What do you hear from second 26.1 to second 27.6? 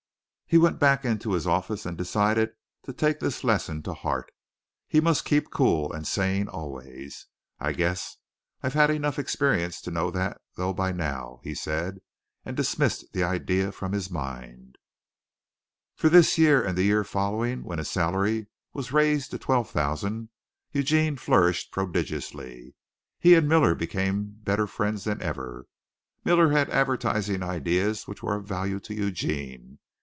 Miller had advertising